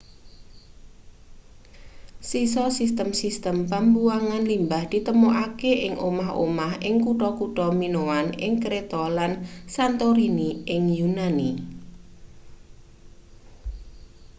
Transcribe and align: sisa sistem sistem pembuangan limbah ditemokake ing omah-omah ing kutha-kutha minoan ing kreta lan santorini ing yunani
sisa 2.29 2.65
sistem 2.77 3.09
sistem 3.21 3.57
pembuangan 3.71 4.41
limbah 4.51 4.83
ditemokake 4.93 5.71
ing 5.85 5.93
omah-omah 6.09 6.73
ing 6.87 6.95
kutha-kutha 7.05 7.67
minoan 7.81 8.27
ing 8.45 8.53
kreta 8.63 9.03
lan 9.17 9.31
santorini 9.75 10.49
ing 10.73 10.81
yunani 10.99 11.51